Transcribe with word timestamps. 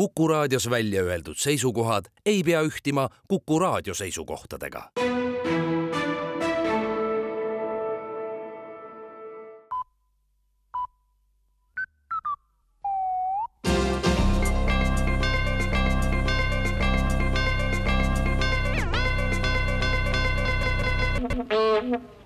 Kuku 0.00 0.28
raadios 0.28 0.70
välja 0.70 1.02
öeldud 1.02 1.36
seisukohad 1.36 2.04
ei 2.26 2.42
pea 2.42 2.62
ühtima 2.62 3.08
Kuku 3.28 3.58
raadio 3.58 3.94
seisukohtadega. 3.94 4.90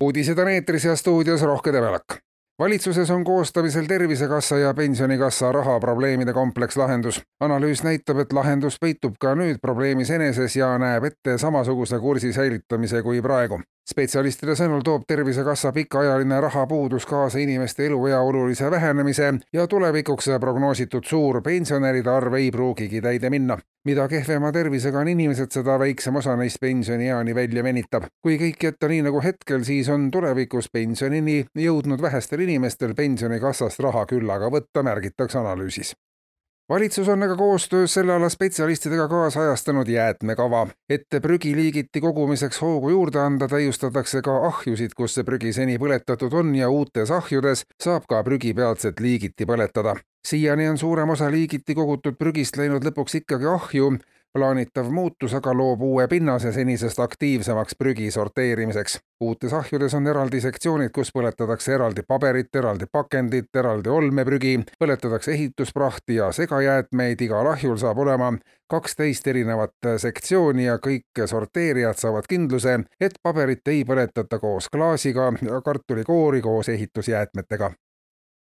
uudised 0.00 0.38
on 0.38 0.48
eetris 0.48 0.84
ja 0.84 0.96
stuudios 0.96 1.42
Rohke 1.42 1.72
Debelak 1.72 2.29
valitsuses 2.60 3.10
on 3.10 3.24
koostamisel 3.24 3.86
Tervisekassa 3.86 4.58
ja 4.58 4.74
Pensionikassa 4.74 5.52
rahaprobleemide 5.52 6.32
komplekslahendus. 6.32 7.22
analüüs 7.40 7.82
näitab, 7.82 8.18
et 8.18 8.32
lahendus 8.32 8.76
peitub 8.80 9.14
ka 9.20 9.34
nüüd 9.34 9.58
probleemis 9.62 10.10
eneses 10.10 10.56
ja 10.56 10.78
näeb 10.78 11.04
ette 11.04 11.38
samasuguse 11.38 11.98
kursi 11.98 12.32
säilitamise 12.32 13.02
kui 13.02 13.22
praegu 13.22 13.62
spetsialistide 13.90 14.54
sõnul 14.58 14.84
toob 14.86 15.02
Tervisekassa 15.08 15.72
pikaajaline 15.74 16.38
rahapuudus 16.44 17.06
kaasa 17.10 17.40
inimeste 17.42 17.86
eluea 17.86 18.20
olulise 18.20 18.70
vähenemise 18.70 19.32
ja 19.52 19.66
tulevikuks 19.66 20.30
prognoositud 20.40 21.04
suur 21.04 21.40
pensionäride 21.42 22.10
arv 22.10 22.36
ei 22.38 22.50
pruugigi 22.50 23.00
täide 23.00 23.30
minna. 23.30 23.58
mida 23.84 24.08
kehvema 24.08 24.52
tervisega 24.52 24.98
on 25.00 25.08
inimesed, 25.08 25.48
seda 25.50 25.78
väiksem 25.80 26.16
osa 26.16 26.34
neist 26.36 26.60
pensionieani 26.60 27.34
välja 27.34 27.64
venitab. 27.64 28.04
kui 28.22 28.36
kõik 28.38 28.64
jätta 28.64 28.88
nii 28.88 29.02
nagu 29.02 29.22
hetkel, 29.24 29.64
siis 29.64 29.88
on 29.88 30.10
tulevikus 30.10 30.68
pensionini 30.72 31.46
jõudnud 31.54 32.02
vähestel 32.02 32.40
inimestel 32.40 32.94
pensionikassast 32.94 33.80
raha 33.80 34.06
küllaga 34.06 34.52
võtta, 34.52 34.82
märgitakse 34.82 35.38
analüüsis 35.38 35.96
valitsus 36.70 37.08
on 37.08 37.22
aga 37.22 37.36
koostöös 37.36 37.94
selle 37.94 38.12
ala 38.12 38.28
spetsialistidega 38.28 39.08
kaasajastanud 39.08 39.88
jäätmekava. 39.88 40.66
et 40.88 41.06
prügi 41.22 41.56
liigiti 41.56 42.00
kogumiseks 42.00 42.60
hoogu 42.62 42.90
juurde 42.90 43.18
anda, 43.20 43.48
täiustatakse 43.48 44.22
ka 44.22 44.36
ahjusid, 44.46 44.94
kus 44.96 45.14
see 45.14 45.24
prügi 45.24 45.52
seni 45.52 45.78
põletatud 45.78 46.32
on 46.32 46.54
ja 46.54 46.70
uutes 46.70 47.10
ahjudes 47.10 47.64
saab 47.82 48.06
ka 48.08 48.22
prügi 48.22 48.54
peatselt 48.54 49.00
liigiti 49.00 49.46
põletada. 49.46 49.96
siiani 50.26 50.68
on 50.68 50.78
suurem 50.78 51.10
osa 51.10 51.30
liigiti 51.30 51.74
kogutud 51.74 52.18
prügist 52.18 52.56
läinud 52.56 52.86
lõpuks 52.86 53.18
ikkagi 53.22 53.46
ahju 53.46 53.92
plaanitav 54.32 54.90
muutus 54.90 55.34
aga 55.34 55.52
loob 55.56 55.82
uue 55.82 56.06
pinnase 56.08 56.52
senisest 56.52 56.98
aktiivsemaks 56.98 57.74
prügi 57.78 58.10
sorteerimiseks. 58.10 58.98
uutes 59.20 59.52
ahjudes 59.52 59.94
on 59.94 60.06
eraldi 60.06 60.40
sektsioonid, 60.40 60.90
kus 60.94 61.10
põletatakse 61.14 61.74
eraldi 61.74 62.02
paberit, 62.08 62.56
eraldi 62.56 62.86
pakendit, 62.92 63.50
eraldi 63.56 63.88
olmeprügi, 63.88 64.54
põletatakse 64.78 65.32
ehitusprahti 65.32 66.14
ja 66.14 66.32
segajäätmeid, 66.32 67.20
igal 67.20 67.46
ahjul 67.46 67.76
saab 67.76 67.98
olema 67.98 68.32
kaksteist 68.70 69.26
erinevat 69.26 69.92
sektsiooni 69.96 70.64
ja 70.64 70.78
kõik 70.78 71.26
sorteerijad 71.26 71.98
saavad 71.98 72.30
kindluse, 72.30 72.80
et 73.00 73.20
paberit 73.22 73.68
ei 73.68 73.84
põletata 73.84 74.38
koos 74.38 74.68
klaasiga 74.68 75.32
ja 75.42 75.60
kartulikoori 75.60 76.40
koos 76.40 76.68
ehitusjäätmetega 76.68 77.72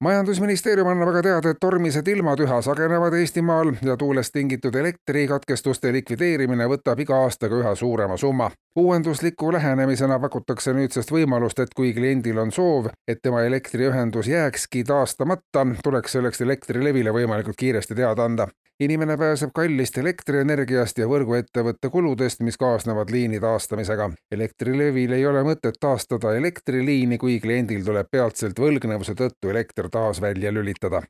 majandusministeerium 0.00 0.88
annab 0.88 1.08
aga 1.12 1.22
teada, 1.22 1.50
et 1.50 1.60
tormised 1.60 2.08
ilmad 2.08 2.40
üha 2.40 2.60
sagenevad 2.64 3.14
Eestimaal 3.18 3.72
ja 3.84 3.96
tuulest 4.00 4.32
tingitud 4.32 4.74
elektrikatkestuste 4.74 5.92
likvideerimine 5.92 6.68
võtab 6.72 7.02
iga 7.04 7.18
aastaga 7.24 7.60
üha 7.60 7.74
suurema 7.74 8.16
summa. 8.16 8.50
uuendusliku 8.76 9.52
lähenemisena 9.52 10.18
pakutakse 10.20 10.72
nüüdsest 10.72 11.12
võimalust, 11.12 11.60
et 11.60 11.74
kui 11.76 11.92
kliendil 11.94 12.38
on 12.38 12.52
soov, 12.52 12.88
et 13.08 13.18
tema 13.22 13.42
elektriühendus 13.42 14.28
jääkski 14.28 14.84
taastamata, 14.84 15.66
tuleks 15.84 16.12
selleks 16.12 16.40
Elektrilevile 16.40 17.12
võimalikult 17.12 17.56
kiiresti 17.56 17.94
teada 17.94 18.24
anda 18.24 18.48
inimene 18.80 19.16
pääseb 19.16 19.50
kallist 19.54 19.98
elektrienergiast 19.98 20.98
ja 20.98 21.06
võrguettevõtte 21.08 21.90
kuludest, 21.92 22.40
mis 22.46 22.56
kaasnevad 22.60 23.10
liini 23.12 23.40
taastamisega. 23.40 24.10
Elektrilevil 24.32 25.12
ei 25.12 25.26
ole 25.26 25.44
mõtet 25.44 25.76
taastada 25.80 26.34
elektriliini, 26.36 27.18
kui 27.18 27.40
kliendil 27.40 27.84
tuleb 27.84 28.08
peatselt 28.10 28.58
võlgnevuse 28.58 29.14
tõttu 29.14 29.50
elekter 29.52 29.90
taas 29.92 30.20
välja 30.20 30.52
lülitada 30.52 31.02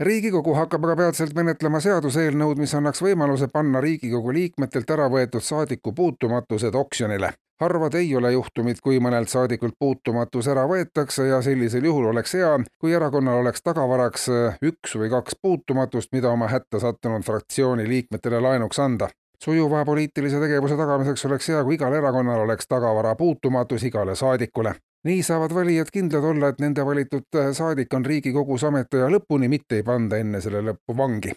riigikogu 0.00 0.54
hakkab 0.56 0.84
aga 0.86 0.94
peatselt 0.96 1.34
menetlema 1.36 1.76
seaduseelnõud, 1.84 2.56
mis 2.56 2.72
annaks 2.74 3.02
võimaluse 3.04 3.50
panna 3.52 3.82
Riigikogu 3.84 4.32
liikmetelt 4.32 4.90
ära 4.96 5.10
võetud 5.12 5.44
saadiku 5.44 5.92
puutumatused 5.92 6.74
oksjonile 6.74 7.34
harvad 7.60 7.94
ei 7.94 8.16
ole 8.16 8.32
juhtumid, 8.32 8.80
kui 8.82 9.00
mõnelt 9.00 9.28
saadikult 9.28 9.74
puutumatus 9.78 10.48
ära 10.48 10.66
võetakse 10.68 11.26
ja 11.28 11.42
sellisel 11.44 11.84
juhul 11.84 12.10
oleks 12.12 12.34
hea, 12.34 12.52
kui 12.80 12.92
erakonnal 12.96 13.42
oleks 13.44 13.62
tagavaraks 13.62 14.28
äh, 14.28 14.60
üks 14.62 14.96
või 14.96 15.10
kaks 15.12 15.36
puutumatust, 15.42 16.12
mida 16.12 16.32
oma 16.32 16.48
hätta 16.48 16.80
sattunud 16.80 17.26
fraktsiooni 17.26 17.88
liikmetele 17.88 18.40
laenuks 18.40 18.78
anda 18.78 19.10
sujuva 19.44 19.84
poliitilise 19.84 20.40
tegevuse 20.40 20.76
tagamiseks 20.76 21.24
oleks 21.24 21.48
hea, 21.48 21.60
kui 21.64 21.78
igal 21.78 21.94
erakonnal 21.96 22.44
oleks 22.44 22.68
tagavara 22.68 23.14
puutumatus 23.16 23.84
igale 23.88 24.14
saadikule. 24.14 24.74
nii 25.04 25.22
saavad 25.22 25.54
valijad 25.54 25.88
kindlad 25.92 26.24
olla, 26.24 26.48
et 26.48 26.58
nende 26.60 26.84
valitud 26.86 27.36
äh, 27.36 27.52
saadik 27.56 27.94
on 27.94 28.04
Riigikogus 28.04 28.64
ametiaja 28.64 29.08
lõpuni, 29.08 29.48
mitte 29.48 29.80
ei 29.80 29.82
panda 29.82 30.20
enne 30.20 30.40
selle 30.40 30.60
lõppu 30.60 30.96
vangi 30.96 31.32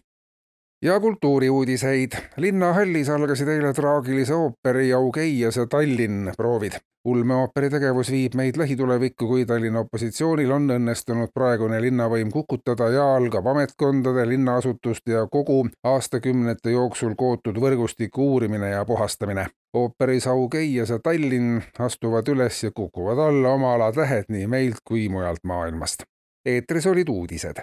ja 0.83 0.99
kultuuriuudiseid. 0.99 2.11
linnahallis 2.37 3.09
algasid 3.09 3.47
eile 3.47 3.73
traagilise 3.73 4.33
ooperi 4.33 4.93
Augeiase 4.93 5.65
Tallinn 5.65 6.31
proovid. 6.37 6.71
ulmeooperi 7.05 7.69
tegevus 7.69 8.11
viib 8.11 8.35
meid 8.35 8.57
lähitulevikku, 8.57 9.27
kui 9.27 9.45
Tallinna 9.45 9.79
opositsioonil 9.79 10.51
on 10.51 10.67
õnnestunud 10.75 11.31
praegune 11.33 11.81
linnavõim 11.81 12.31
kukutada 12.31 12.89
ja 12.89 13.15
algab 13.15 13.47
ametkondade, 13.47 14.27
linnaasutuste 14.27 15.11
ja 15.11 15.25
kogu 15.31 15.67
aastakümnete 15.83 16.71
jooksul 16.71 17.15
kootud 17.15 17.59
võrgustiku 17.59 18.29
uurimine 18.33 18.69
ja 18.69 18.85
puhastamine. 18.85 19.47
ooperis 19.73 20.27
Augeias 20.27 20.89
ja 20.89 20.99
Tallinn 20.99 21.61
astuvad 21.79 22.27
üles 22.27 22.63
ja 22.63 22.71
kukuvad 22.71 23.27
alla 23.27 23.49
oma 23.49 23.73
ala 23.73 23.91
tähed 23.91 24.25
nii 24.27 24.47
meilt 24.47 24.83
kui 24.83 25.09
mujalt 25.09 25.43
maailmast. 25.43 26.03
eetris 26.45 26.87
olid 26.87 27.09
uudised 27.09 27.51